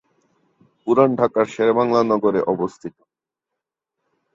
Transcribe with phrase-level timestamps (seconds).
[0.87, 2.95] পুরান ঢাকার শেরেবাংলা নগর এ অবস্থিত।